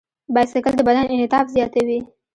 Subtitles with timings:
[0.33, 1.99] بایسکل د بدن انعطاف زیاتوي.